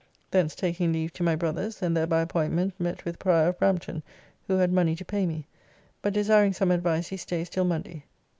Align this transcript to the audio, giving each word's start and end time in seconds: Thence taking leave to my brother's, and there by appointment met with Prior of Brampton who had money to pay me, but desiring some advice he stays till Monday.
Thence 0.31 0.55
taking 0.55 0.91
leave 0.93 1.13
to 1.13 1.21
my 1.21 1.35
brother's, 1.35 1.79
and 1.83 1.95
there 1.95 2.07
by 2.07 2.21
appointment 2.21 2.73
met 2.79 3.05
with 3.05 3.19
Prior 3.19 3.49
of 3.49 3.59
Brampton 3.59 4.01
who 4.47 4.57
had 4.57 4.73
money 4.73 4.95
to 4.95 5.05
pay 5.05 5.27
me, 5.27 5.45
but 6.01 6.11
desiring 6.11 6.53
some 6.53 6.71
advice 6.71 7.09
he 7.09 7.17
stays 7.17 7.49
till 7.49 7.65
Monday. 7.65 8.05